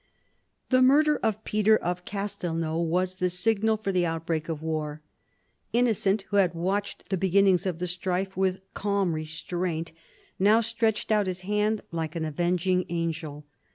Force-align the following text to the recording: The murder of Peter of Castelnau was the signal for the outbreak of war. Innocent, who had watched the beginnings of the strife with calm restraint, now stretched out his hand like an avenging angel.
The 0.69 0.81
murder 0.81 1.17
of 1.21 1.43
Peter 1.43 1.77
of 1.77 2.05
Castelnau 2.05 2.81
was 2.83 3.17
the 3.17 3.29
signal 3.29 3.77
for 3.77 3.91
the 3.91 4.03
outbreak 4.03 4.49
of 4.49 4.63
war. 4.63 5.03
Innocent, 5.73 6.23
who 6.29 6.37
had 6.37 6.55
watched 6.55 7.09
the 7.11 7.17
beginnings 7.17 7.67
of 7.67 7.77
the 7.77 7.85
strife 7.85 8.35
with 8.35 8.61
calm 8.73 9.13
restraint, 9.13 9.91
now 10.39 10.59
stretched 10.59 11.11
out 11.11 11.27
his 11.27 11.41
hand 11.41 11.81
like 11.91 12.15
an 12.15 12.25
avenging 12.25 12.87
angel. 12.89 13.45